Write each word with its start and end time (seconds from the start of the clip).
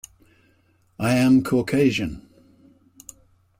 I 0.97 1.13
am 1.17 1.43
Caucasian. 1.43 2.27